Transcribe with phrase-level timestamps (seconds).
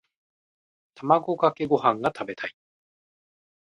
[0.95, 2.55] 卵かけご飯が食べたい。